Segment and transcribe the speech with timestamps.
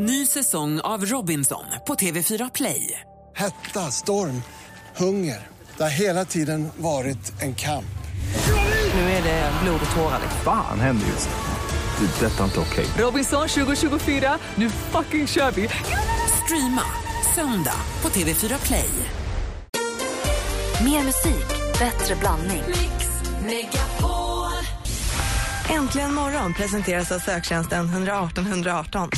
[0.00, 3.00] Ny säsong av Robinson på TV4 Play.
[3.36, 4.42] Hetta, storm,
[4.96, 5.46] hunger.
[5.76, 7.98] Det har hela tiden varit en kamp.
[8.94, 10.20] Nu är det blod och tårar.
[10.44, 12.06] Fan händer just nu.
[12.06, 12.26] Det.
[12.26, 12.86] är Detta är inte okej.
[12.98, 15.68] Robinson 2024, nu fucking kör vi!
[16.44, 16.82] Streama
[17.34, 18.90] söndag på TV4 Play.
[20.84, 22.62] Mer musik, bättre blandning.
[25.70, 29.10] Äntligen morgon presenteras av söktjänsten 118 118.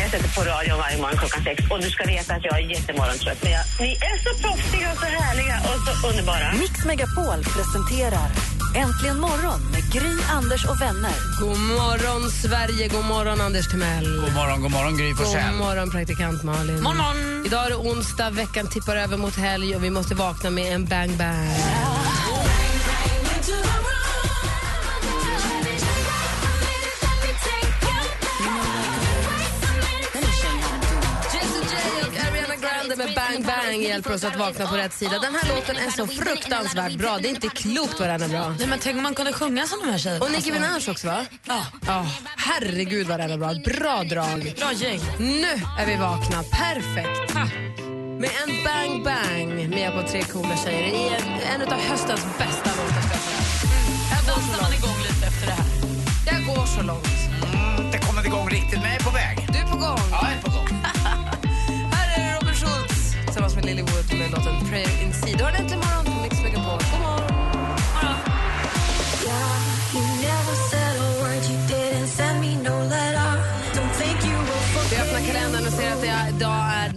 [0.00, 2.70] Jag sätter på radio varje morgon klockan sex och du ska veta att jag är
[2.70, 3.42] jättemorgontrött.
[3.42, 6.52] Men jag, ni är så proffsiga och så härliga och så underbara.
[6.52, 8.28] Mix Megapol presenterar
[8.76, 11.12] Äntligen morgon med Gry, Anders och vänner.
[11.40, 12.88] God morgon, Sverige.
[12.88, 14.20] God morgon, Anders Timell.
[14.20, 15.54] God morgon, god morgon Gry God Forssell.
[15.54, 16.82] morgon, praktikant Malin.
[16.82, 17.46] Morgon, morgon.
[17.46, 20.84] Idag är det onsdag, veckan tippar över mot helg och vi måste vakna med en
[20.84, 21.48] bang-bang.
[33.74, 35.18] Bang hjälper oss att vakna på rätt sida.
[35.18, 37.18] Den här låten är så fruktansvärt bra.
[37.18, 38.48] Det är inte klokt vad den är bra.
[38.58, 40.24] Nej, men tänk om man kunde sjunga som de här tjejerna.
[40.24, 41.26] Och Nicki Minaj också va?
[41.44, 41.66] Ja.
[41.86, 43.54] Ja, herregud vad den är bra.
[43.54, 44.54] Bra drag.
[44.58, 45.00] Bra gäng.
[45.18, 45.46] Nu
[45.78, 46.42] är vi vakna.
[46.42, 47.34] Perfekt.
[48.22, 50.82] Med en bang bang med på tre coola tjejer.
[50.82, 53.02] Är en, en av höstens bästa låtar.
[53.02, 53.74] säga.
[54.10, 55.66] Här dansar man igång lite efter det här.
[56.26, 57.14] Jag går så långt.
[57.92, 59.48] Det kommer igång riktigt, men jag är på väg.
[59.52, 59.98] Du är på gång.
[60.10, 60.23] Ja,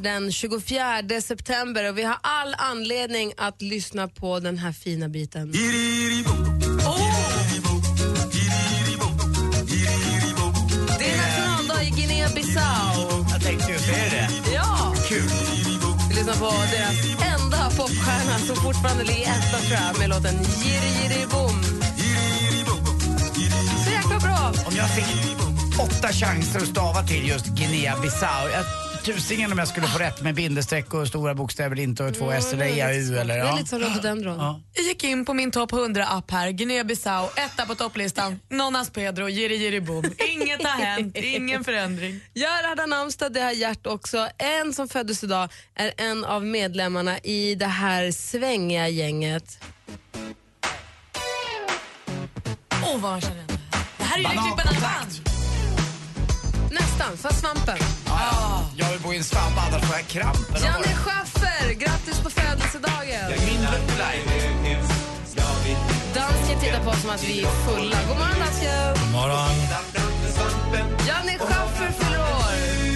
[0.08, 5.52] den 24 september och vi har all anledning att lyssna på den här fina biten.
[5.52, 5.58] Det
[11.06, 13.26] är nationaldag i Guinea-Bissau.
[13.32, 14.54] Jag tänkte just, är det det?
[14.54, 14.94] Ja!
[15.10, 15.30] Kul.
[16.10, 16.98] Vi lyssnar på deras
[17.34, 21.64] enda popstjärna som fortfarande ligger etta tror jag, med låten Jiri Jiri Bom.
[23.86, 24.54] Så jäkla bra!
[24.68, 25.06] Om jag fick
[25.80, 30.36] åtta chanser att stava till just Guinea-Bissau, jag, tusingen om jag skulle få rätt med
[30.36, 33.56] bindestreck och stora bokstäver inte och två S eller EAU eller Det är ja.
[33.56, 34.38] lite som rhododendron.
[34.40, 34.62] Ja.
[34.74, 39.56] Jag gick in på min topp 100-app här, Guinea-Bissau, etta på topplistan, Nonnas Pedro, Jiri
[39.56, 40.04] Jiri Boom.
[40.30, 42.20] Inget har hänt, ingen förändring.
[42.34, 44.28] Gerhard har namnsdag, det har Gert också.
[44.38, 49.60] En som föddes idag är en av medlemmarna i det här svängiga gänget.
[52.84, 53.88] Åh, oh, vad man känner igen det här.
[53.98, 55.12] Det här är ju Banan- bananband.
[56.72, 57.78] Nästan, fast svampen.
[58.20, 60.38] Ja, jag vill bo i en svamp, annars får jag kramp.
[60.50, 63.32] eller vad Janne Schaffer, grattis på födelsedagen!
[66.14, 67.98] Dansken tittar på oss som att vi är fulla.
[68.08, 68.94] God morgon, dansken!
[69.04, 69.50] God morgon.
[71.08, 72.87] Janne Schaffer fyller år.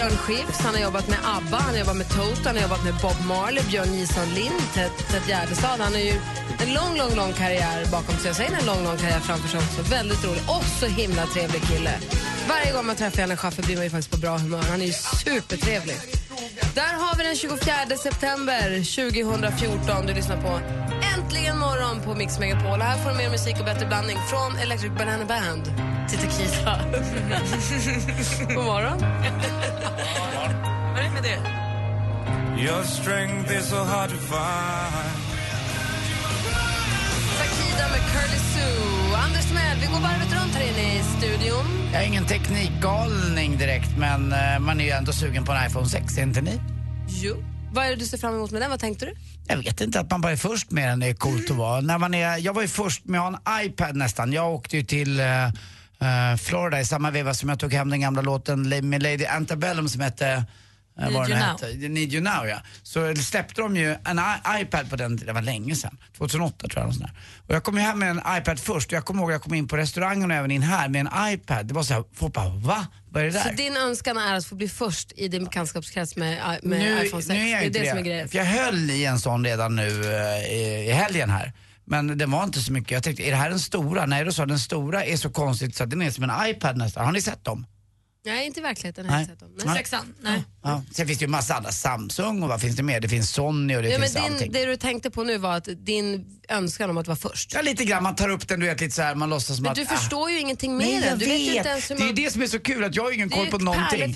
[0.00, 2.84] Björn Skifs, han har jobbat med ABBA, han har jobbat med Toto, han har jobbat
[2.84, 4.90] med Bob Marley, Björn Nilsson Lind, Ted,
[5.28, 5.80] Gärdestad.
[5.80, 6.14] Han har ju
[6.62, 8.26] en lång, lång, lång karriär bakom sig.
[8.26, 9.82] Jag säger en lång, lång karriär framför sig också.
[9.82, 11.94] Väldigt rolig och så himla trevlig kille.
[12.48, 14.62] Varje gång man träffar Janne Schaffer blir man ju faktiskt på bra humör.
[14.70, 15.96] Han är ju supertrevlig.
[16.74, 20.06] Där har vi den 24 september 2014.
[20.06, 20.60] Du lyssnar på
[21.14, 22.80] Äntligen morgon på Mix Megapol.
[22.80, 26.80] Här får du mer musik och bättre blandning från Electric Banana Band till Tequila.
[28.54, 28.98] God morgon.
[30.92, 31.38] Vad är det med det?
[37.38, 39.16] Takida med Curly Sue.
[39.16, 41.66] Anders Timell, vi går varvet runt här inne i studion.
[41.92, 45.86] Jag är ingen teknikgalning direkt, men eh, man är ju ändå sugen på en iPhone
[45.88, 46.60] 6, är inte ni?
[47.08, 47.36] Jo.
[47.72, 48.70] Vad är det du ser fram emot med den?
[48.70, 49.14] Vad tänkte du?
[49.46, 51.80] Jag vet inte, att man bara är först med den är coolt att vara.
[51.80, 54.32] När man är, jag var ju först med att ha en iPad nästan.
[54.32, 55.26] Jag åkte ju till eh,
[56.00, 59.88] eh, Florida i samma veva som jag tog hem den gamla låten med Lady Antebellum
[59.88, 60.26] som hette
[60.98, 61.88] eh, Need vad den You hette.
[61.88, 62.56] Need You Now ja.
[62.82, 65.98] Så släppte de ju en I- iPad på den det var länge sedan.
[66.18, 66.94] 2008 tror jag.
[66.94, 67.10] Sådär.
[67.48, 69.42] och jag kom ju hem med en iPad först och jag kommer ihåg att jag
[69.42, 71.66] kom in på restaurangen och även in här med en iPad.
[71.66, 72.86] Det var så här, folk bara va?
[73.12, 73.40] Vad är det där?
[73.42, 77.22] Så din önskan är att få bli först i din bekantskapskrets med, med nu, iPhone
[77.22, 77.28] 6?
[77.28, 77.88] nu är jag det är det, det.
[77.88, 78.28] som är grejen.
[78.28, 81.52] För jag höll i en sån redan nu eh, i, i helgen här.
[81.90, 82.90] Men den var inte så mycket.
[82.90, 84.06] Jag tänkte, är det här den stora?
[84.06, 86.76] Nej, då sa den stora är så konstigt så att den är som en iPad
[86.76, 87.04] nästan.
[87.04, 87.66] Har ni sett dem?
[88.24, 89.50] Nej, inte i verkligheten har jag inte sett dem.
[89.56, 89.66] Nej.
[89.66, 89.76] Nej.
[89.76, 90.14] Sexan?
[90.22, 90.44] Nej.
[90.62, 90.82] Ja.
[90.92, 93.00] Sen finns det ju massa andra, Samsung och vad finns det mer?
[93.00, 94.38] Det finns Sony och det Ja, men finns allting.
[94.38, 97.52] din, det du tänkte på nu var att din önskan om att vara först.
[97.54, 98.02] Ja, lite grann.
[98.02, 99.76] Man tar upp den, du vet, lite så här, man låtsas som Men att...
[99.76, 99.96] du ah.
[99.96, 101.18] förstår ju ingenting med Nej, den.
[101.18, 101.34] Du vet.
[101.40, 102.14] vet inte ens hur Det är man...
[102.14, 103.62] det som är så kul, att jag har ingen Det är koll ju på ett
[103.62, 104.02] någonting.
[104.02, 104.14] att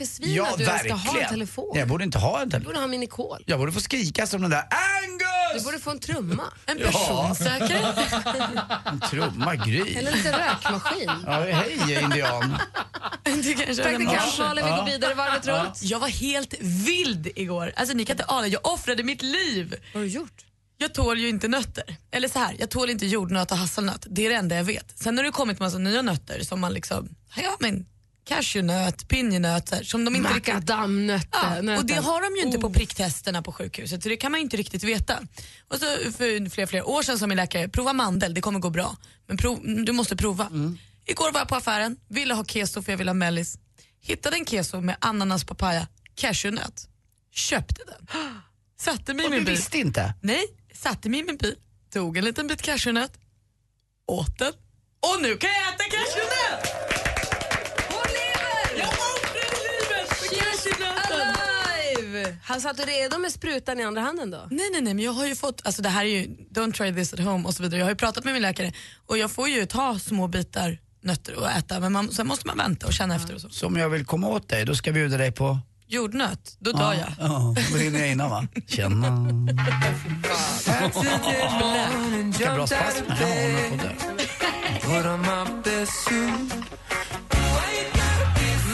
[0.58, 1.72] du ens ska ha en telefon.
[1.74, 2.72] Jag borde inte ha en Du telefon.
[2.72, 3.42] borde ha minikol.
[3.46, 5.58] Jag borde få skrika som den där Angus!
[5.58, 6.42] Du borde få en trumma.
[6.66, 6.86] En Ja.
[6.86, 7.94] personsökare?
[8.84, 9.94] En trumma, Gry.
[9.94, 11.10] Eller en liten rökmaskin.
[11.26, 12.56] Ja, hej indian.
[13.24, 13.76] Det kanske är en
[14.06, 14.76] Praktikant Malin, vi Ja.
[14.76, 15.82] går vidare varvet runt.
[15.82, 17.72] Jag var helt vild igår.
[17.76, 19.74] Alltså ni kan inte ana, jag offrade mitt liv.
[19.92, 20.32] Vad har du gjort?
[20.78, 21.96] Jag tål ju inte nötter.
[22.10, 24.06] Eller så här, jag tål inte jordnöt och hasselnöt.
[24.10, 24.98] Det är det enda jag vet.
[24.98, 27.86] Sen har det kommit massa nya nötter som man liksom, ja men
[28.28, 30.30] cashewnöt, pinjenöt så här, som de inte.
[30.30, 31.62] Macadamnötter.
[31.62, 34.40] Ja, och det har de ju inte på pricktesterna på sjukhuset så det kan man
[34.40, 35.18] inte riktigt veta.
[35.68, 38.70] Och så för flera, flera år sedan som min läkare, prova mandel, det kommer gå
[38.70, 38.96] bra.
[39.26, 40.48] Men prov, du måste prova.
[41.06, 43.58] Igår var jag på affären, ville ha keso för jag ville ha mellis.
[44.00, 46.88] Hittade en keso med ananas, papaya, cashewnöt.
[47.34, 48.06] Köpte den.
[48.80, 49.54] Satte mig i Och min du bil.
[49.54, 50.14] visste inte?
[50.22, 50.44] Nej,
[50.84, 51.56] satte mig i min bil,
[51.92, 53.12] tog en liten bit cashewnöt,
[54.06, 54.52] åt den
[55.06, 56.62] och nu kan jag äta cashewnöt!
[57.94, 58.78] Hon lever!
[58.82, 61.36] Jag offrar livet för cashewnöten!
[61.96, 62.36] Alive!
[62.44, 64.46] Han satt du redo med sprutan i andra handen då?
[64.50, 66.94] Nej, nej, nej, men jag har ju fått, alltså det här är ju, don't try
[66.94, 67.78] this at home och så vidare.
[67.78, 68.72] Jag har ju pratat med min läkare
[69.06, 72.56] och jag får ju ta små bitar nötter och äta men man, sen måste man
[72.56, 73.48] vänta och känna efter och så.
[73.48, 75.58] Så om jag vill komma åt dig, då ska jag bjuda dig på...
[75.86, 77.08] Jordnöt, då dör jag.
[77.18, 78.46] Ja, då rinner jag innan va?
[78.66, 79.28] Tjena.
[82.26, 83.16] Vilka bra spasmer.
[83.20, 84.94] Ja, hon är på.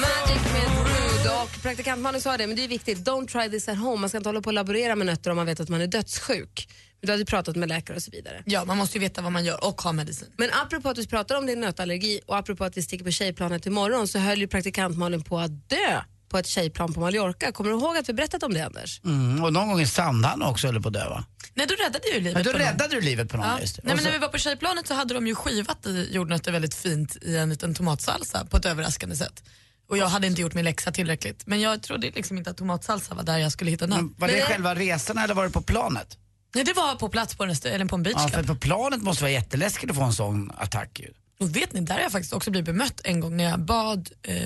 [0.00, 2.98] Magic med Rude och praktikant Malin sa det, men det är viktigt.
[2.98, 3.96] Don't try this at home.
[4.00, 5.86] Man ska inte hålla på och laborera med nötter om man vet att man är
[5.86, 6.68] dödssjuk.
[7.00, 8.42] Men Du hade pratat med läkare och så vidare.
[8.46, 10.28] Ja, man måste ju veta vad man gör och ha medicin.
[10.36, 13.66] Men apropå att du pratar om din nötallergi och apropå att vi sticker på tjejplanet
[13.66, 17.52] imorgon så höll ju praktikant Malin på att dö på ett tjejplan på Mallorca.
[17.52, 19.00] Kommer du ihåg att vi berättat om det Anders?
[19.04, 21.24] Mm, och någon gång i Sandhamn också höll på att dö va?
[21.54, 22.66] Nej, då räddade ju livet Men då på någon.
[22.66, 23.46] räddade du livet på någon.
[23.46, 23.60] Ja.
[23.60, 23.80] Just.
[23.82, 26.74] Nej, men när vi var på tjejplanet så hade de ju skivat i jordnötter väldigt
[26.74, 29.42] fint i en liten tomatsalsa på ett överraskande sätt.
[29.88, 31.46] Och jag hade inte gjort min läxa tillräckligt.
[31.46, 33.86] Men jag trodde liksom inte att tomatsalsa var där jag skulle hitta.
[33.86, 36.16] Men var det själva resan eller var det på planet?
[36.54, 39.02] Nej, det var på plats på en, eller på en beach Ja, för på planet
[39.02, 41.08] måste det vara jätteläskigt att få en sån attack ju.
[41.40, 44.10] Och vet ni, där har jag faktiskt också blivit bemött en gång när jag bad
[44.22, 44.36] eh,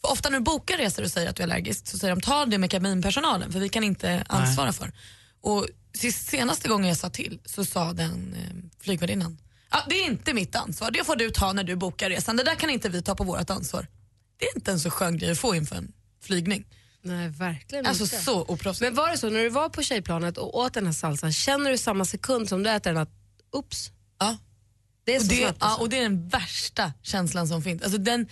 [0.00, 2.20] för ofta när du bokar resor och säger att du är allergisk så säger de
[2.20, 4.92] ta det med kabinpersonalen för vi kan inte ansvara för.
[5.40, 9.38] Och sist- senaste gången jag sa till så sa den eh, flygvärdinnan
[9.70, 12.36] ja, det är inte mitt ansvar, det får du ta när du bokar resan.
[12.36, 13.86] Det där kan inte vi ta på vårt ansvar.
[14.38, 15.92] Det är inte en så skön grej att få inför en
[16.22, 16.64] flygning.
[17.02, 18.16] Nej, verkligen Alltså inte.
[18.18, 18.80] så oproffsigt.
[18.82, 21.70] Men var det så när du var på tjejplanet och åt den här salsan, känner
[21.70, 23.10] du samma sekund som du äter den att
[23.52, 23.90] oops?
[24.18, 24.36] Ja.
[25.04, 25.82] Det är och så det, snabbt ja, alltså.
[25.82, 27.82] och det är den värsta känslan som finns.
[27.82, 28.26] Alltså den,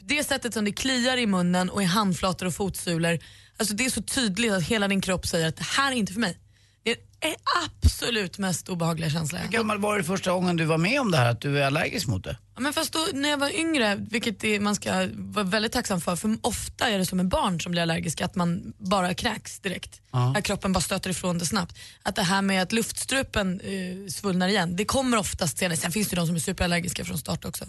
[0.00, 3.18] det sättet som det kliar i munnen och i handflator och fotsulor,
[3.56, 6.12] alltså det är så tydligt att hela din kropp säger att det här är inte
[6.12, 6.38] för mig.
[6.82, 7.36] Det är
[7.66, 9.42] absolut mest obehagliga känslan.
[9.42, 11.66] Hur gammal var det första gången du var med om det här, att du är
[11.66, 12.36] allergisk mot det?
[12.54, 16.00] Ja, men fast då, när jag var yngre, vilket är, man ska vara väldigt tacksam
[16.00, 19.60] för, för ofta är det som en barn som blir allergisk, att man bara kräks
[19.60, 20.00] direkt.
[20.10, 20.34] Ja.
[20.36, 21.78] Att kroppen bara stöter ifrån det snabbt.
[22.02, 25.76] Att det här med att luftstrupen eh, svullnar igen, det kommer oftast senare.
[25.76, 27.64] Sen finns det de som är superallergiska från start också.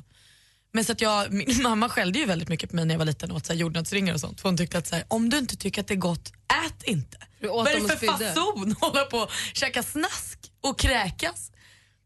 [0.73, 3.05] Men så att jag, min mamma skällde ju väldigt mycket på mig när jag var
[3.05, 4.41] liten och åt så här jordnötsringar och sånt.
[4.41, 6.31] Hon tyckte att så här, om du inte tycker att det är gott,
[6.67, 7.17] ät inte.
[7.41, 11.51] Vad är det för fason att hålla på och käka snask och kräkas?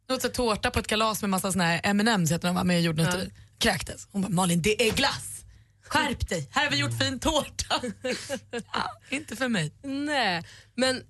[0.07, 2.81] Jag åt så tårta på ett kalas med massa såna här M&M's heter de med
[2.81, 3.31] jordnötter i.
[3.57, 4.07] Kräktes.
[4.11, 5.31] Hon bara, Malin det är glass.
[5.87, 7.81] Skärp dig, här har vi gjort fin tårta.
[8.73, 9.71] ja, inte för mig.
[9.83, 10.43] Nej,
[10.75, 11.01] men,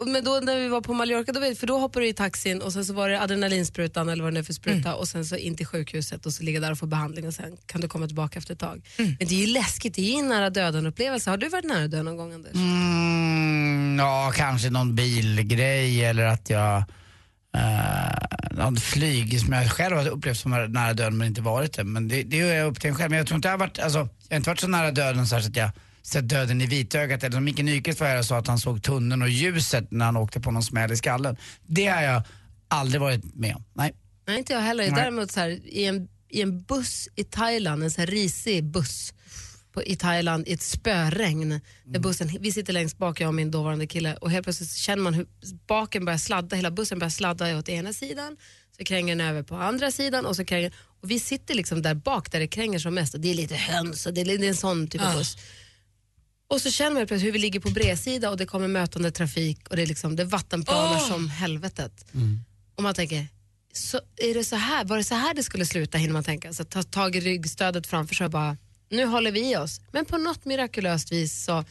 [0.00, 2.62] men då när vi var på Mallorca, då, vet- för då hoppade du i taxin
[2.62, 5.24] och sen så var det adrenalinsprutan eller vad det nu är för spruta och sen
[5.24, 7.88] så in till sjukhuset och så ligga där och få behandling och sen kan du
[7.88, 8.86] komma tillbaka efter ett tag.
[8.96, 11.30] Men det är ju läskigt, det är ju en nära döden upplevelse.
[11.30, 12.54] Har du varit nära döden någon gång Anders?
[12.54, 16.84] Mm, ja, kanske någon bilgrej eller att jag...
[17.56, 21.84] Uh, någon flyg som jag själv har upplevt som nära döden men inte varit det.
[21.84, 23.10] Men det, det är jag upp till en själv.
[23.10, 25.26] Men jag tror inte jag har varit, alltså, jag har inte varit så nära döden
[25.26, 25.70] så att jag
[26.06, 27.22] sett döden i vitögat.
[27.22, 30.04] Eller som Micke Nyqvist var här och sa att han såg tunneln och ljuset när
[30.04, 31.36] han åkte på någon smäll i skallen.
[31.66, 32.22] Det har jag
[32.68, 33.64] aldrig varit med om.
[33.74, 33.94] Nej.
[34.26, 34.90] Nej, inte jag heller.
[34.90, 35.02] Nej.
[35.02, 39.14] Däremot så här, i, en, i en buss i Thailand, en så här risig buss
[39.72, 41.60] på, i Thailand i ett spöregn.
[41.84, 45.02] Där bussen, vi sitter längst bak, jag och min dåvarande kille och helt plötsligt känner
[45.02, 45.26] man hur
[45.66, 48.36] baken börjar sladda, hela bussen börjar sladda åt ena sidan,
[48.78, 51.94] så kränger den över på andra sidan och så kränger, och vi sitter liksom där
[51.94, 54.32] bak där det kränger som mest och det är lite höns och det är, det
[54.34, 55.14] är en sån typ av Ah.
[55.18, 55.36] buss.
[56.54, 59.68] Och så känner man plötsligt hur vi ligger på bredsida och det kommer mötande trafik
[59.68, 61.08] och det är, liksom, det är vattenplaner Åh.
[61.08, 62.06] som helvetet.
[62.74, 63.26] Och man tänker,
[63.72, 66.52] så, är det så här, var det så här det skulle sluta hinner man tänka.
[66.52, 68.56] Så ta tag i ryggstödet framför sig och bara,
[68.88, 69.80] nu håller vi i oss.
[69.92, 71.64] Men på något mirakulöst vis så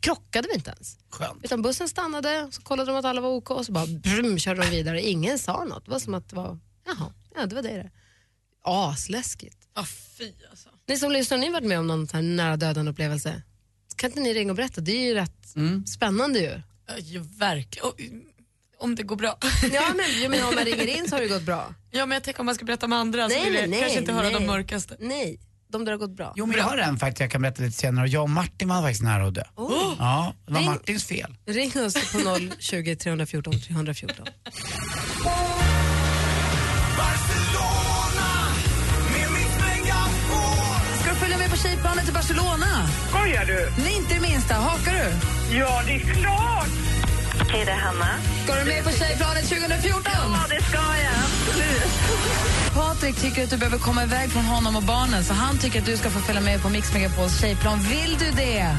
[0.00, 0.98] krockade vi inte ens.
[1.10, 1.44] Skönt.
[1.44, 4.62] Utan bussen stannade, så kollade de att alla var OK och så bara brum, körde
[4.62, 5.02] de vidare.
[5.02, 5.84] Ingen sa något.
[5.84, 7.90] Det var som att det var, jaha, ja det var det det.
[8.64, 9.58] Asläskigt.
[9.72, 9.86] Ah,
[10.18, 10.68] fy alltså.
[10.88, 13.42] Ni som lyssnar, har ni varit med om någon nära döden upplevelse?
[13.96, 14.80] Kan inte ni ringa och berätta?
[14.80, 15.54] Det är ju rätt
[15.86, 16.60] spännande ju.
[16.98, 17.86] Ja, verkligen.
[17.88, 17.94] Och,
[18.78, 19.38] Om det går bra.
[19.72, 21.74] Ja men, jag menar, om man ringer in så har det gått bra.
[21.90, 23.80] Ja, men jag tänker om man ska berätta med andra så Nej, vill jag nej,
[23.80, 24.32] kanske inte höra nej.
[24.34, 24.96] de mörkaste.
[25.00, 26.32] Nej, de där har gått bra.
[26.36, 28.82] Jo men jag har en faktiskt jag kan berätta lite senare jag och Martin var
[28.82, 29.42] faktiskt nära att dö.
[29.98, 31.34] Ja, det var Ring- Martins fel.
[31.46, 34.26] Ring oss på 020 314 314.
[41.66, 42.66] Tjejplanet till Barcelona?
[43.08, 43.72] Skojar du?
[43.82, 44.54] Nej, inte det minsta.
[44.54, 45.06] Hakar du?
[45.56, 46.68] Ja, det är klart!
[47.52, 48.08] Hej, det är Hanna.
[48.44, 50.02] Ska du med på tjejplanet 2014?
[50.04, 51.16] Ja, det ska jag.
[51.26, 51.92] Absolut.
[52.74, 55.86] Patrik tycker att du behöver komma iväg från honom och barnen så han tycker att
[55.86, 57.78] du ska få följa med på Mix Megapols tjejplan.
[57.78, 58.76] Vill du det?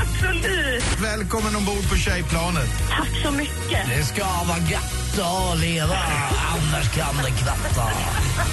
[0.00, 0.84] Absolut.
[1.02, 2.70] Välkommen ombord på tjejplanet.
[2.90, 3.80] Tack så mycket.
[3.96, 5.98] Det ska vara gött att leva,
[6.54, 7.90] annars kan det kvatta.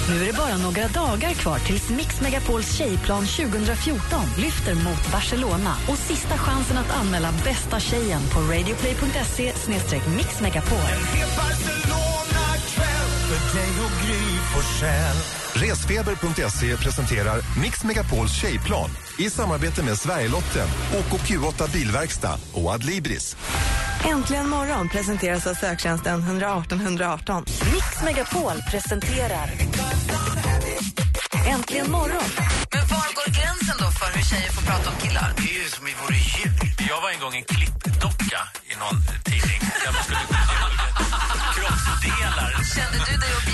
[0.08, 5.76] Nu är det bara några dagar kvar tills Mix Megapols tjejplan 2014 lyfter mot Barcelona
[5.88, 9.52] och sista chansen att anmäla bästa tjejen på radioplay.se
[10.16, 10.78] mixmegapol.
[15.54, 23.36] Resfeber.se presenterar Mix Megapols tjejplan i samarbete med Sverigelotten, OKQ8 Bilverkstad och Adlibris.
[24.02, 27.44] Äntligen morgon presenteras av söktjänsten 118 118.
[27.72, 29.50] Mix Megapol presenterar
[31.46, 32.28] Äntligen morgon.
[32.72, 35.32] Men var går gränsen då för hur tjejer får prata om killar?
[35.36, 36.74] Det är ju som i vore djur.
[36.88, 40.24] Jag var en gång en klippdocka i någon tidning där man skulle
[41.56, 42.50] kroppsdelar.
[42.74, 43.32] Kände du dig?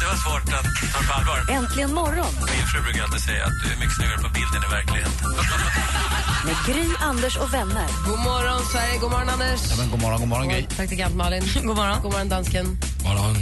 [0.00, 1.38] det var svårt att ta på allvar.
[1.56, 4.70] Äntligen morgon Min fru brukar alltid säga att du är mycket snyggare på bilden i
[4.76, 5.14] verkligheten.
[6.46, 7.88] med Gry, Anders och vänner.
[8.08, 9.60] God morgon Sverige, god morgon Anders.
[9.70, 10.62] Ja, men god morgon, god morgon Gry.
[10.76, 11.42] Praktikant Malin.
[11.68, 11.96] god morgon.
[12.02, 12.66] God morgon dansken.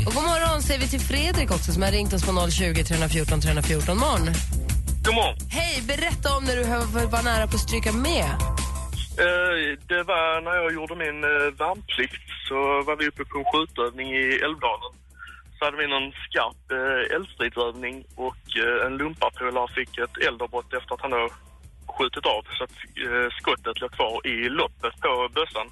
[0.06, 3.40] Och god morgon säger vi till Fredrik också som har ringt oss på 020 314
[3.40, 3.98] 314.
[3.98, 4.26] Morgon.
[5.06, 5.36] God morgon.
[5.50, 6.64] Hej, berätta om när du
[7.06, 8.30] var nära på att stryka med.
[9.24, 9.54] Eh,
[9.92, 14.08] det var när jag gjorde min eh, värnplikt så var vi uppe på en skjutövning
[14.22, 14.92] i Älvdalen.
[15.58, 20.94] Så hade vi någon skarp eh, eldstridsövning och eh, en lumparpolare fick ett eldavbrott efter
[20.94, 21.28] att han då
[21.98, 22.70] skjutit av så att
[23.06, 25.68] eh, skottet låg kvar i loppet på bössan.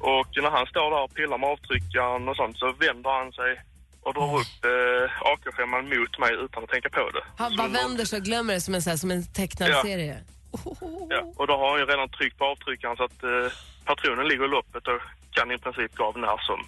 [0.00, 3.60] Och när han står där och pillar med avtryckaren och sånt så vänder han sig
[4.02, 7.24] och drar upp eh, AK5 mot mig utan att tänka på det.
[7.38, 9.82] Han bara vänder sig och glömmer det som en, så här, som en tecknad Ja.
[9.82, 10.16] serie.
[11.10, 13.52] Ja, och då har han ju redan tryckt på avtryckaren så att eh,
[13.84, 16.60] patronen ligger i loppet och kan i princip gå av när som.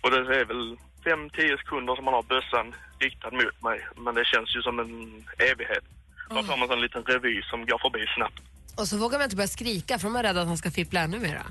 [0.00, 3.86] Och det är väl 5-10 sekunder som man har bössan riktad mot mig.
[3.96, 5.84] Men det känns ju som en evighet.
[6.30, 8.42] Då får man en liten revy som går förbi snabbt.
[8.76, 11.00] Och så vågar man inte börja skrika för de är rädda att han ska fippla
[11.00, 11.44] ännu mera.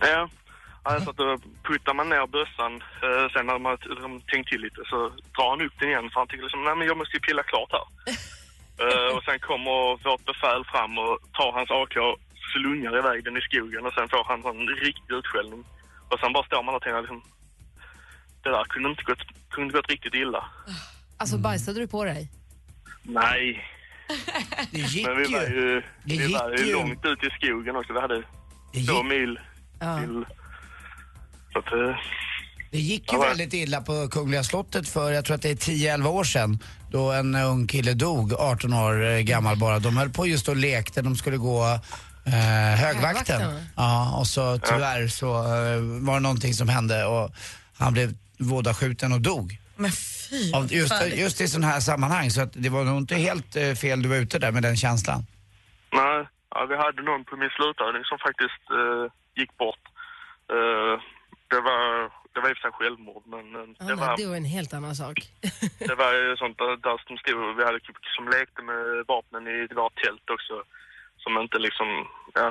[0.00, 0.28] Ja,
[0.82, 2.72] alltså då puttar man ner bössan.
[2.76, 4.98] Eh, sen när man tänkt till lite så
[5.36, 7.42] drar han upp den igen för han tycker liksom, nej men jag måste ju pilla
[7.42, 7.86] klart här.
[8.84, 12.18] Eh, och sen kommer vårt befäl fram och tar hans AK och
[12.52, 15.64] slungar iväg den i skogen och sen får han en riktig utskällning.
[16.10, 17.22] Och sen bara står man där och tänker liksom,
[18.44, 19.18] det där kunde inte gått,
[19.50, 20.44] kunde gått riktigt illa.
[21.16, 22.30] Alltså bajsade du på dig?
[23.02, 23.64] Nej,
[24.70, 25.48] Det gick men vi var ju.
[25.48, 26.72] ju, Det vi var ju ju.
[26.72, 27.92] långt ut i skogen också.
[27.92, 28.22] Vi hade
[28.72, 29.38] Det två mil
[29.80, 29.98] Ja.
[30.00, 30.24] till...
[31.52, 31.96] Så att, eh,
[32.70, 35.54] det gick ju Ja, väldigt illa på Kungliga slottet för, jag tror att det är
[35.56, 36.58] 10-11 år sedan,
[36.90, 39.78] då en ung kille dog, 18 år eh, gammal bara.
[39.78, 41.64] De höll på just och lekte, de skulle gå
[42.26, 43.40] eh, högvakten.
[43.40, 47.30] Högvakten, Ja, och så tyvärr så eh, var det någonting som hände och
[47.76, 49.58] han blev vådaskjuten och dog.
[49.76, 49.90] Men
[50.30, 53.56] fy, Av just, just i sådana här sammanhang, så att det var nog inte helt
[53.56, 55.20] eh, fel du var ute där med den känslan.
[55.92, 59.04] Nej, ja, vi hade någon på min slutövning som faktiskt eh,
[59.40, 59.84] gick bort.
[60.54, 60.94] Eh,
[61.50, 64.16] det var det var i och för sig självmord, men eh, Ja, det, nej, var,
[64.16, 65.16] det var en helt annan sak.
[65.90, 69.44] det var ju sånt där, där som stod, vi hade typ som lekte med vapnen
[69.54, 70.54] i vårt tält också.
[71.22, 71.88] Som inte liksom,
[72.34, 72.48] ja,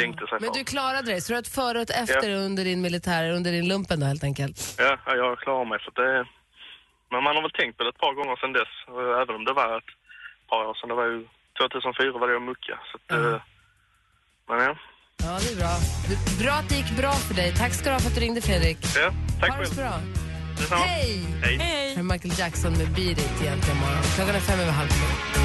[0.00, 2.64] tänkte sig Men du klarade dig, så du har ett före och ett efter under
[2.64, 4.74] din militär, under din lumpen då helt enkelt?
[4.78, 6.24] Ja, ja, jag klarar mig för att det
[7.12, 8.72] Men man har väl tänkt på det ett par gånger sedan dess,
[9.22, 9.92] även om det var ett
[10.50, 10.88] par år sedan.
[10.88, 11.18] Det var ju
[11.58, 12.74] 2004 var det jag mucka.
[12.90, 13.40] Så att, eh,
[14.48, 14.72] Men ja.
[15.24, 15.74] Ja, det är bra.
[16.42, 17.48] Bra att det gick bra för dig.
[17.62, 18.78] Tack ska du ha för att du ringde Fredrik.
[19.02, 19.08] ja
[19.40, 20.02] tack ha det så själv.
[20.70, 20.76] bra.
[20.76, 21.24] Hej!
[21.42, 21.94] Hej.
[21.98, 24.02] Är Michael Jackson med Beat It egentligen imorgon.
[24.16, 25.41] Klockan är fem över halv sju.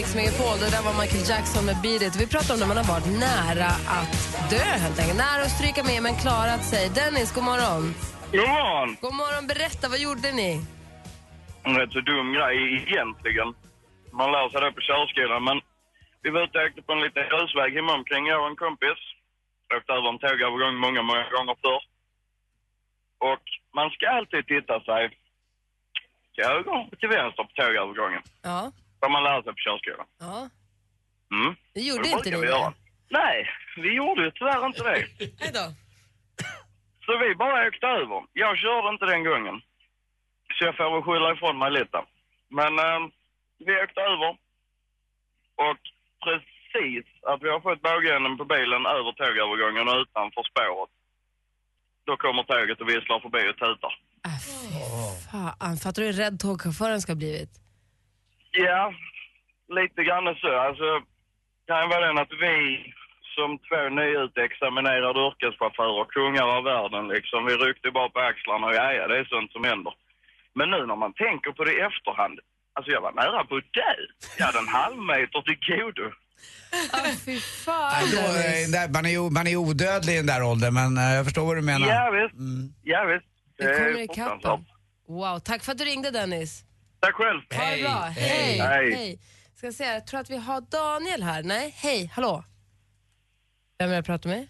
[0.00, 0.56] Mix Megapol.
[0.62, 2.14] Det där var Michael Jackson med Beat It.
[2.22, 4.14] Vi pratar om när man har varit nära att
[4.52, 5.18] dö, helt enkelt.
[5.26, 6.84] Nära att stryka med, men klarat sig.
[7.00, 7.82] Dennis, god morgon.
[8.38, 8.88] God morgon!
[9.04, 9.44] God morgon.
[9.52, 10.50] Berätta, vad gjorde ni?
[11.66, 13.48] En rätt så dum grej egentligen.
[14.18, 15.58] Man lär sig det på körskolan, men
[16.22, 19.00] vi var ute och åkte på en liten grusväg hemma omkring, jag och en kompis.
[19.76, 21.82] Åkte över en tågövergång många, många gånger förr.
[23.30, 23.44] Och
[23.78, 25.02] man ska alltid titta sig
[26.34, 28.24] till höger och till vänster på tågövergången.
[28.50, 28.62] Ja.
[29.00, 30.06] Vad man lär sig på körskolan.
[30.20, 30.48] ja.
[31.32, 31.54] Mm.
[31.74, 32.72] Det gjorde Och inte ni, vi göra.
[33.08, 34.98] Nej, vi gjorde ju tyvärr inte det.
[35.40, 35.66] Hej då.
[37.04, 38.20] Så vi bara åkte över.
[38.32, 39.56] Jag körde inte den gången.
[40.54, 41.98] Så jag får väl skylla ifrån mig lite.
[42.58, 43.00] Men eh,
[43.66, 44.30] vi åkte över.
[45.66, 45.80] Och
[46.24, 50.90] precis att vi har fått bågänden på bilen över tågövergången och utanför spåret.
[52.06, 53.92] Då kommer tåget och visslar förbi och tutar.
[55.30, 57.50] Fan, fattar du hur rädd tågchauffören ska ha blivit?
[58.52, 58.92] Ja,
[59.78, 60.52] lite grann så.
[60.66, 60.88] Alltså,
[61.68, 62.56] kan vara den att vi
[63.34, 69.08] som två nyutexaminerade yrkeschaufförer, kungar av världen liksom, vi ryckte bara på axlarna och ja,
[69.08, 69.92] det är sånt som händer.
[70.58, 72.36] Men nu när man tänker på det i efterhand,
[72.74, 73.92] alltså jag var nära på att dö.
[74.38, 76.06] Jag hade en halv meter till godo.
[76.92, 78.04] Ah, fy fan,
[78.92, 81.56] man, är, ju- man är odödlig i den där åldern, men eh, jag förstår vad
[81.56, 81.88] du menar.
[81.88, 82.34] Ja, visst.
[82.82, 83.26] Ja, visst.
[83.58, 84.60] Det är kommer ikapp.
[85.08, 86.64] Wow, tack för att du ringde Dennis.
[87.00, 87.40] Tack själv.
[87.54, 87.90] Ha det bra.
[88.16, 88.58] Hej.
[88.58, 88.94] Hej.
[88.94, 89.18] Hej.
[89.56, 91.42] Ska jag säga, jag tror att vi har Daniel här.
[91.42, 92.44] Nej, hej, hallå.
[93.78, 94.46] Vem vill jag prata med?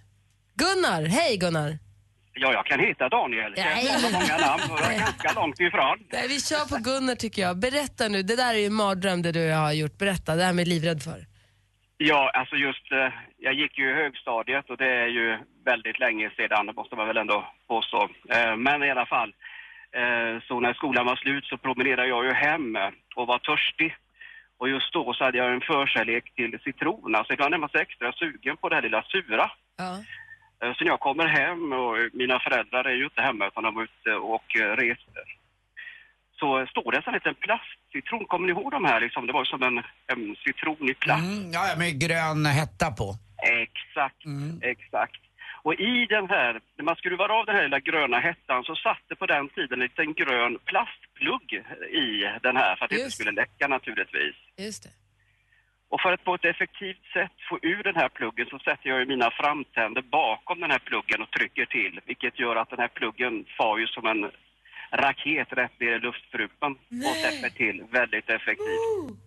[0.55, 1.79] Gunnar, hej Gunnar.
[2.33, 3.53] Ja, jag kan hitta Daniel.
[3.57, 3.89] Jag Nej.
[3.89, 5.99] har många namn och jag är ganska långt ifrån.
[6.13, 7.59] Nej, vi kör på Gunnar tycker jag.
[7.59, 9.99] Berätta nu, det där är ju en mardröm det du har gjort.
[9.99, 11.27] Berätta, det här med livrädd för.
[11.97, 16.31] Ja, alltså just, eh, jag gick ju i högstadiet och det är ju väldigt länge
[16.37, 17.39] sedan, det måste man väl ändå
[17.69, 18.09] påstå.
[18.35, 19.33] Eh, Men i alla fall,
[20.49, 23.97] så när skolan var slut så promenerade jag ju hem eh, och var törstig.
[24.59, 27.79] Och just då så hade jag en förkärlek till citron, alltså ibland är man så
[27.79, 29.51] extra sugen på det här lilla sura.
[29.79, 29.93] Ja.
[30.63, 33.75] Eh, Så när jag kommer hem och mina föräldrar är ju inte hemma utan de
[33.75, 35.21] var ute och eh, reste.
[36.41, 39.27] Så står det en liten plastcitron, kommer ni ihåg de här liksom?
[39.27, 41.25] Det var som en, en citron i plast.
[41.25, 43.15] Mm, ja, med grön hetta på.
[43.43, 44.23] Exakt,
[44.63, 45.21] exakt.
[45.63, 49.03] Och i den här, när man skruvar av den här lilla gröna hettan så satt
[49.09, 51.53] det på den tiden en liten grön plastplugg
[51.91, 52.09] i
[52.43, 53.15] den här för att det inte Just.
[53.15, 54.37] skulle läcka naturligtvis.
[54.57, 54.91] Just det.
[55.89, 59.09] Och för att på ett effektivt sätt få ur den här pluggen så sätter jag
[59.09, 62.01] mina framtänder bakom den här pluggen och trycker till.
[62.07, 64.31] Vilket gör att den här pluggen far ju som en
[64.91, 66.73] raket rätt ner i luftstrupen
[67.09, 69.19] och täpper till väldigt effektivt.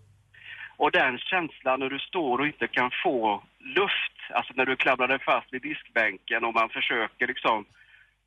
[0.78, 5.08] Och den känslan när du står och inte kan få luft, alltså när du klamrar
[5.08, 7.66] dig fast vid diskbänken och man försöker liksom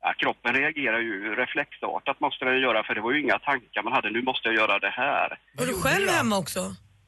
[0.01, 3.93] Ja, kroppen reagerar ju reflexartat måste den göra för det var ju inga tankar man
[3.93, 5.39] hade, nu måste jag göra det här.
[5.57, 6.59] Var du själv hemma också?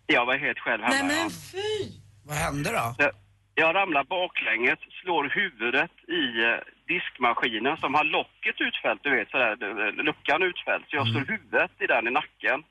[0.06, 0.96] Jag var helt själv hemma.
[0.96, 1.92] Nej men fy!
[2.26, 2.96] Vad hände då?
[2.98, 3.12] Jag-
[3.56, 9.52] Jag ramlar baklänges, slår huvudet i eh, diskmaskinen som har locket utfällt, du vet sådär,
[9.88, 10.86] eh, luckan utfällt.
[10.90, 12.64] Så jag slår huvudet i den i nacken.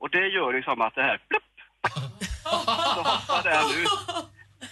[0.00, 1.54] Och det gör liksom att det här plupp,
[2.94, 3.88] så hoppar den ut.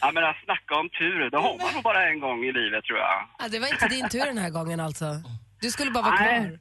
[0.01, 1.31] Jag menar, snacka om tur.
[1.31, 3.29] Det har man nog bara en gång i livet tror jag.
[3.39, 5.07] Ah, det var inte din tur den här gången alltså.
[5.61, 6.41] Du skulle bara vara Nej.
[6.41, 6.59] kvar.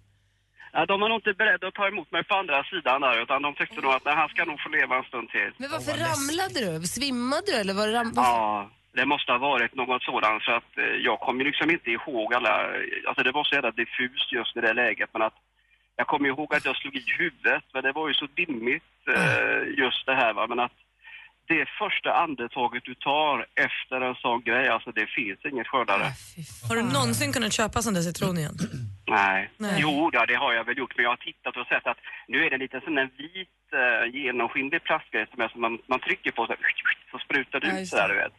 [0.74, 3.42] Ja, de var nog inte beredda att ta emot mig på andra sidan där, utan
[3.42, 5.52] de tyckte nog att nej, han ska nog få leva en stund till.
[5.58, 6.88] Men varför ramlade du?
[6.88, 8.12] Svimmade du eller var det ram...
[8.16, 11.92] Ja, det måste ha varit något sådant för att eh, jag kommer ju liksom inte
[11.92, 12.54] ihåg alla,
[13.08, 15.38] alltså det var så jävla diffust just i det läget men att
[15.96, 19.62] jag kommer ihåg att jag slog i huvudet men det var ju så dimmigt eh,
[19.84, 20.78] just det här va men att
[21.48, 23.36] det första andetaget du tar
[23.68, 26.06] efter en sån grej, alltså det finns inget skönare.
[26.70, 28.58] Har du någonsin kunnat köpa sån där citron igen?
[29.08, 29.50] Nej.
[29.58, 29.78] Nej.
[29.84, 32.38] Jo, ja, det har jag väl gjort, men jag har tittat och sett att nu
[32.46, 36.32] är det lite sån där vit eh, genomskinlig plastgrej som, är som man, man trycker
[36.32, 36.54] på så,
[37.12, 38.14] så sprutar det Ja, ut sådär det.
[38.14, 38.34] du vet.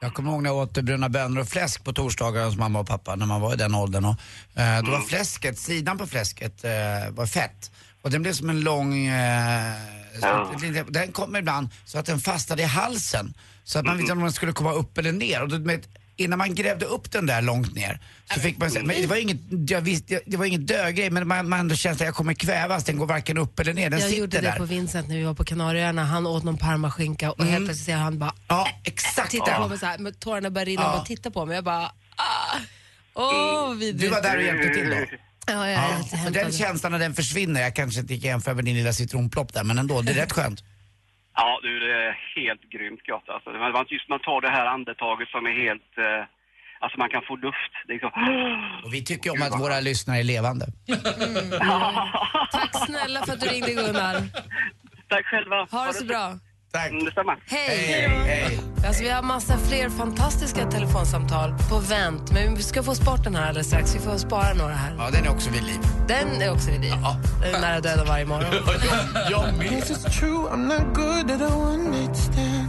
[0.00, 2.86] Jag kommer ihåg när jag åt bruna bönor och fläsk på torsdagar hos mamma och
[2.86, 4.04] pappa när man var i den åldern.
[4.04, 4.16] Och,
[4.60, 5.08] eh, då var Mm.
[5.08, 6.70] fläsket, sidan på fläsket eh,
[7.10, 7.70] var fett.
[8.02, 9.06] Och den blev som en lång...
[9.06, 10.54] Eh, Ja.
[10.60, 13.34] så- Den kom ibland så att den fastnade i halsen.
[13.64, 15.42] Så att man visste om den skulle komma upp eller ner.
[15.42, 18.00] Och då, med, innan man grävde upp den där långt ner
[18.34, 19.36] så fick man säga, men det var inget,
[19.70, 22.84] jag visste, det var ingen dödgrej men man, man ändå kände att jag kommer kvävas,
[22.84, 24.56] den går varken upp eller ner, den jag sitter gjorde det där.
[24.56, 26.04] på Vincent när vi var på Kanarieöarna.
[26.04, 29.30] Han åt någon parmaskinka och helt plötsligt ser han bara Ja, exakt.
[29.30, 29.62] tittar Ja.
[29.62, 30.96] på mig så här, med tårarna börjar rinna och Ja.
[30.96, 31.54] bara tittar på mig.
[31.54, 32.58] Jag bara ah.
[33.14, 34.00] Åh, vad vidrigt.
[34.00, 34.96] Du var där och hjälpte till då?
[35.46, 38.54] Ja, jag Ja, ja, och den känslan när den försvinner, jag kanske inte kan jämföra
[38.54, 40.60] med din lilla citronplopp där men ändå, det är rätt skönt.
[41.36, 43.50] Ja, du, det är helt grymt gott alltså.
[43.52, 46.24] Det var just man tar det här andetaget som är helt, eh,
[46.80, 47.74] alltså man kan få luft.
[47.88, 48.10] Liksom,
[48.84, 50.66] Och vi tycker om att våra lyssnare är levande.
[52.52, 54.16] Tack snälla för att du ringde Gunnar.
[55.08, 55.56] Tack själva.
[55.70, 56.38] Ha det så bra.
[56.74, 56.92] Tack.
[57.04, 57.36] Detsamma.
[57.46, 58.08] Hej!
[58.26, 58.58] Hej.
[58.86, 62.32] Alltså, vi har massa fler fantastiska telefonsamtal på vänt.
[62.32, 63.94] Men vi ska få sporten här alldeles strax.
[63.94, 64.94] Vi får spara några här.
[64.98, 65.78] Ja, den är också vid liv.
[66.08, 66.94] Den är också vid liv.
[67.42, 68.44] Den är nära döden varje morgon.
[69.30, 69.68] Jag med.
[69.68, 72.68] This is true, I'm not good at a one night stand.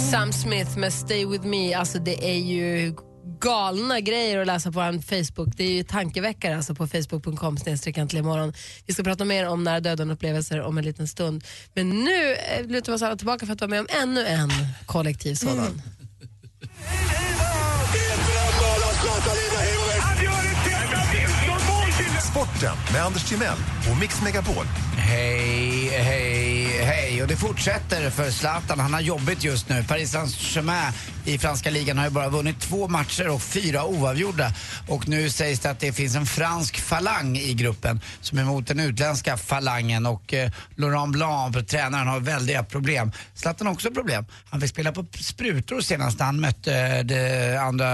[0.00, 1.74] Sam Smith med Stay With Me.
[1.74, 2.94] Alltså det är ju
[3.40, 5.56] galna grejer att läsa på en Facebook.
[5.56, 7.56] Det är ju tankeväckare alltså på facebook.com
[8.12, 8.52] imorgon.
[8.86, 11.44] Vi ska prata mer om nära döden-upplevelser om en liten stund.
[11.74, 14.50] Men nu eh, lutar vi oss alla tillbaka för att vara med om ännu en
[14.86, 15.82] kollektiv sådan.
[22.30, 23.58] Sporten med Anders Timell
[23.90, 24.64] och Mix Megapol.
[24.96, 26.57] Hej, hej,
[26.88, 27.22] hej.
[27.22, 28.80] Och det fortsätter för Zlatan.
[28.80, 29.84] Han har jobbigt just nu.
[29.84, 30.92] Paris Saint-Germain
[31.24, 34.52] i franska ligan har ju bara vunnit två matcher och fyra oavgjorda.
[34.88, 38.66] Och nu sägs det att det finns en fransk falang i gruppen som är emot
[38.66, 40.06] den utländska falangen.
[40.06, 43.12] Och eh, Laurent Blanc, tränaren, har väldiga problem.
[43.34, 44.26] Zlatan har också problem.
[44.50, 47.86] Han fick spela på sprutor senast när han mötte eh, det andra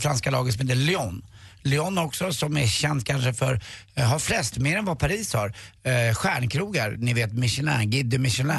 [0.00, 1.22] franska laget som heter Lyon.
[1.66, 3.60] Lyon också som är känt kanske för,
[3.94, 5.52] eh, har flest, mer än vad Paris har,
[5.82, 6.90] eh, stjärnkrogar.
[6.98, 8.52] Ni vet Michelin, Guide de Michelin.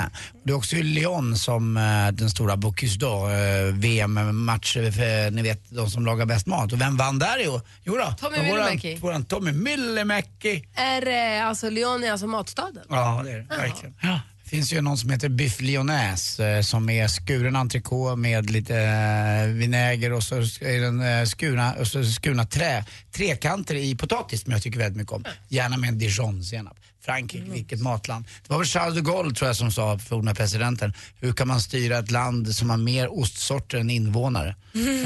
[0.43, 3.29] Det är också i Lyon som eh, den stora Bocuse d'Or,
[3.67, 6.73] eh, VM-matcher, för, ni vet de som lagar bäst mat.
[6.73, 7.37] Och vem vann där?
[7.45, 8.95] Jo, jo då, Tommy våran- Myllymäki.
[8.95, 10.67] Våran Tommy Myllymäki.
[10.75, 12.83] Är det, alltså Lyon är alltså matstaden?
[12.89, 13.45] Ja, det är det.
[13.57, 13.95] Verkligen.
[14.01, 14.19] Ja.
[14.47, 18.79] Det finns ju någon som heter Biff Lyonnaise eh, som är skuren entrecote med lite
[18.79, 24.41] eh, vinäger och så är den eh, skurna, och så skurna trä, trekanter i potatis
[24.43, 25.23] som jag tycker väldigt mycket om.
[25.47, 26.77] Gärna med en dijonsenap.
[27.05, 28.25] Frankrike, vilket matland.
[28.43, 31.61] Det var väl Charles de Gaulle tror jag som sa, forna presidenten, hur kan man
[31.61, 34.55] styra ett land som har mer ostsorter än invånare?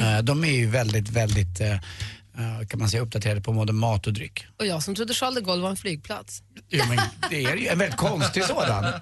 [0.01, 1.61] Eh, De är ju väldigt, väldigt
[2.69, 4.45] kan man säga uppdaterade på både mat och dryck.
[4.59, 6.43] Och jag som trodde Charles de Gaulle var en flygplats.
[6.69, 8.93] Jo, men det är ju en väldigt konstig sådan.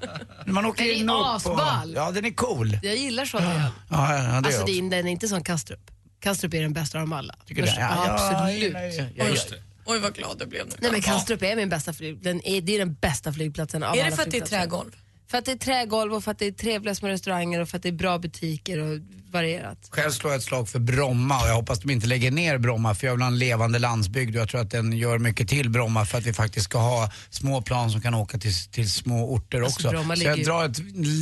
[0.45, 1.93] Man åker Den är asball.
[1.95, 2.79] Ja, den är cool.
[2.83, 3.71] Jag gillar Charles de Gaulle.
[3.89, 5.91] Ja, ja, det Alltså det är, den är inte som Kastrup.
[6.19, 7.35] Kastrup är den bästa av dem alla.
[7.45, 7.75] Tycker du det?
[7.79, 8.73] Ja, ja, absolut.
[8.73, 9.55] ja, ja, ja, ja.
[9.85, 10.75] Oj vad glad jag blev nu.
[10.81, 12.23] Nej men Kastrup är min bästa flyg.
[12.23, 14.45] Den är, det är den bästa flygplatsen av Är det alla för att det är
[14.45, 14.95] trägolv?
[15.31, 17.77] För att det är trägolv och för att det är trevliga små restauranger och för
[17.77, 18.99] att det är bra butiker och
[19.31, 19.77] varierat.
[19.91, 22.95] Själv slår jag ett slag för Bromma och jag hoppas de inte lägger ner Bromma
[22.95, 25.69] för jag vill ha en levande landsbygd och jag tror att den gör mycket till
[25.69, 29.33] Bromma för att vi faktiskt ska ha små plan som kan åka till, till små
[29.33, 29.89] orter Alltså, också.
[29.89, 30.77] Bromma Så jag drar ett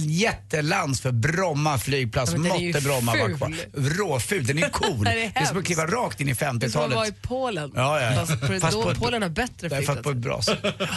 [0.05, 2.31] jättelans för Bromma flygplats.
[2.31, 3.53] Ja, Måtte Bromma vara kvar.
[3.97, 5.03] Råful, den är cool.
[5.05, 6.95] Det är det är som att kliva rakt in i Det är som att 50-talet.
[6.95, 7.71] vara i Polen.
[7.75, 8.25] Ja, ja.
[8.25, 10.53] Fast, på, Fast då, på ett- Polen har bättre Därför att på flygplatser.
[10.53, 10.89] ett bra sätt.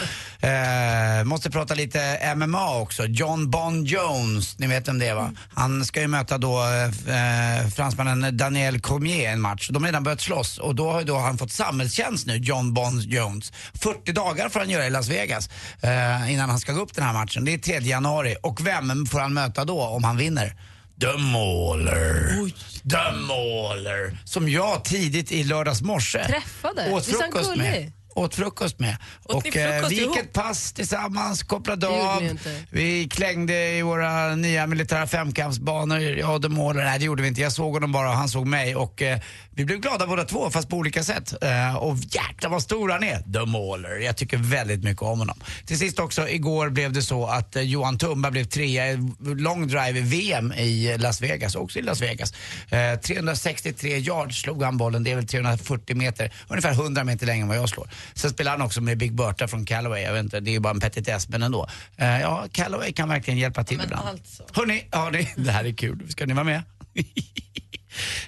[1.19, 3.00] Eh, måste prata lite MMA också.
[3.05, 5.31] John Bon Jones, ni vet vem det är va?
[5.53, 9.69] Han ska ju möta då eh, fransmannen Daniel Cormier i en match.
[9.71, 12.99] De har redan börjat slåss och då har då han fått samhällstjänst nu, John Bon
[12.99, 13.53] Jones.
[13.73, 15.49] 40 dagar får han göra i Las Vegas
[15.81, 17.45] eh, innan han ska gå upp den här matchen.
[17.45, 18.35] Det är 3 januari.
[18.43, 20.55] Och vem får han möta då om han vinner?
[21.01, 22.49] The Mauler.
[22.89, 24.17] The Mauler.
[24.25, 26.91] Som jag tidigt i lördags morse Träffade?
[26.91, 27.91] åt frukost med.
[28.15, 28.97] Åt frukost med.
[29.23, 30.17] Åt och eh, frukost vi gick ihop?
[30.17, 32.39] ett pass tillsammans, kopplade av.
[32.69, 36.85] Vi klängde i våra nya militära femkampsbanor, jag och de målen.
[36.85, 38.75] Nej det gjorde vi inte, jag såg honom bara och han såg mig.
[38.75, 39.19] Och eh,
[39.55, 41.43] vi blev glada båda två fast på olika sätt.
[41.43, 43.97] Eh, och jäklar vad stor han är, The Mauler.
[43.97, 45.39] Jag tycker väldigt mycket om honom.
[45.65, 49.67] Till sist också, igår blev det så att eh, Johan Tumba blev trea i long
[49.67, 52.33] drive VM i Las Vegas, också i Las Vegas.
[52.69, 57.41] Eh, 363 yards slog han bollen, det är väl 340 meter, ungefär 100 meter längre
[57.41, 57.89] än vad jag slår.
[58.13, 60.59] Sen spelar han också med Big Bertha från Callaway, jag vet inte, det är ju
[60.59, 61.67] bara en petitess men ändå.
[61.97, 64.07] Eh, ja, Callaway kan verkligen hjälpa till ibland.
[64.07, 64.43] alltså.
[64.53, 66.63] Hörni, ja, det, här är kul, ska ni vara med?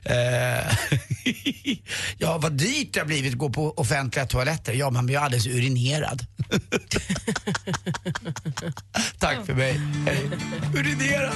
[0.04, 0.78] Eh,
[2.18, 4.74] ja, vad dyrt det har blivit att gå på offentliga toaletter.
[4.74, 6.26] Ja, man blir alldeles urinerad.
[9.20, 9.82] Tack för mig.
[10.06, 10.30] Hej.
[10.76, 11.34] Urinerad.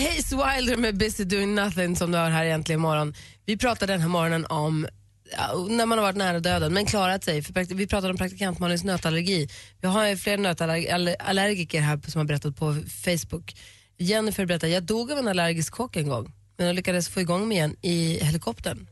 [0.00, 3.14] Haze Wilder med Busy Doing Nothing som du har här egentligen imorgon.
[3.46, 4.88] Vi pratade den här morgonen om
[5.36, 7.42] ja, när man har varit nära döden men klarat sig.
[7.42, 9.48] För vi pratade om praktikant Malins nötallergi.
[9.80, 13.56] Vi har ju fler nötallergiker här som har berättat på Facebook.
[13.98, 17.48] Jennifer berättar, jag dog av en allergisk chock en gång men jag lyckades få igång
[17.48, 18.86] mig igen i helikoptern.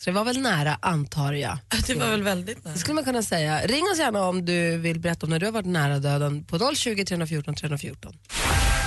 [0.00, 1.58] Så det var väl nära antar jag.
[1.86, 2.74] Det var väl väldigt nära.
[2.74, 3.66] Det skulle man kunna säga.
[3.66, 6.74] Ring oss gärna om du vill berätta om när du har varit nära döden på
[6.74, 8.16] 020 314 314.